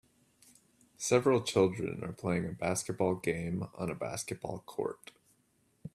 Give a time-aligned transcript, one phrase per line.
[0.97, 5.11] Several children are playing a basketball game on a basketball court